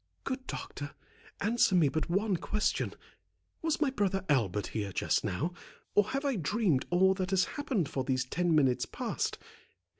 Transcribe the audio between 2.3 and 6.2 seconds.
question. Was my brother Albert here just now, or